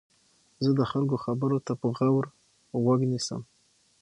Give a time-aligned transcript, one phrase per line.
[0.63, 2.25] زه د خلکو خبرو ته په غور
[2.83, 3.41] غوږ نیسم.